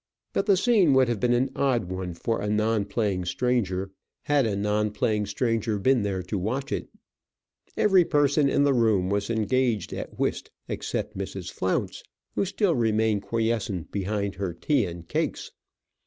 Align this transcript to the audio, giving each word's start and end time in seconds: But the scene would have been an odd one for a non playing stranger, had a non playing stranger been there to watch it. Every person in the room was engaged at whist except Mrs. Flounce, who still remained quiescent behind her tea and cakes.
But 0.33 0.47
the 0.47 0.57
scene 0.57 0.93
would 0.95 1.07
have 1.09 1.19
been 1.19 1.35
an 1.35 1.51
odd 1.55 1.83
one 1.91 2.15
for 2.15 2.41
a 2.41 2.49
non 2.49 2.85
playing 2.85 3.25
stranger, 3.25 3.91
had 4.23 4.47
a 4.47 4.55
non 4.55 4.89
playing 4.89 5.27
stranger 5.27 5.77
been 5.77 6.01
there 6.01 6.23
to 6.23 6.39
watch 6.39 6.71
it. 6.71 6.87
Every 7.77 8.03
person 8.03 8.49
in 8.49 8.63
the 8.63 8.73
room 8.73 9.11
was 9.11 9.29
engaged 9.29 9.93
at 9.93 10.17
whist 10.17 10.49
except 10.67 11.15
Mrs. 11.15 11.51
Flounce, 11.51 12.01
who 12.33 12.45
still 12.45 12.73
remained 12.75 13.21
quiescent 13.21 13.91
behind 13.91 14.33
her 14.41 14.55
tea 14.55 14.85
and 14.87 15.07
cakes. 15.07 15.51